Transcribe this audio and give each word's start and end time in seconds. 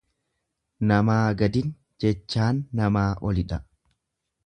Namaa 0.91 1.19
gadin 1.43 1.69
jechaan 2.05 2.65
namaa 2.81 3.09
olidha. 3.31 3.65